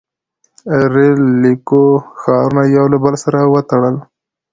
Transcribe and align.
•ریل 0.93 1.21
لیکو 1.43 1.83
ښارونه 2.21 2.63
یو 2.75 2.85
له 2.93 2.97
بل 3.03 3.15
سره 3.23 3.39
وتړل. 3.53 3.95